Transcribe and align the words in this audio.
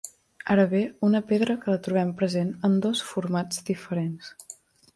Ara 0.53 0.63
bé 0.71 0.79
una 1.07 1.21
pedra 1.31 1.57
que 1.65 1.71
la 1.75 1.83
trobem 1.89 2.15
present 2.23 2.51
en 2.71 2.81
dos 2.89 3.05
formats 3.13 3.63
diferents. 3.69 4.35